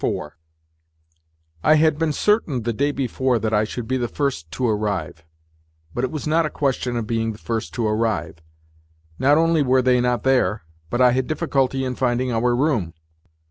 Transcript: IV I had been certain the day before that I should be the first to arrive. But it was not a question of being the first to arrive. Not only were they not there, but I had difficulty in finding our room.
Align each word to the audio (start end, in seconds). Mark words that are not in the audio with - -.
IV 0.03 0.31
I 1.63 1.75
had 1.75 1.99
been 1.99 2.11
certain 2.11 2.63
the 2.63 2.73
day 2.73 2.89
before 2.91 3.37
that 3.37 3.53
I 3.53 3.65
should 3.65 3.87
be 3.87 3.97
the 3.97 4.07
first 4.07 4.49
to 4.53 4.67
arrive. 4.67 5.23
But 5.93 6.03
it 6.03 6.09
was 6.09 6.25
not 6.25 6.43
a 6.43 6.49
question 6.49 6.97
of 6.97 7.05
being 7.05 7.33
the 7.33 7.37
first 7.37 7.71
to 7.75 7.85
arrive. 7.85 8.39
Not 9.19 9.37
only 9.37 9.61
were 9.61 9.83
they 9.83 10.01
not 10.01 10.23
there, 10.23 10.63
but 10.89 11.01
I 11.01 11.11
had 11.11 11.27
difficulty 11.27 11.85
in 11.85 11.93
finding 11.93 12.31
our 12.31 12.55
room. 12.55 12.95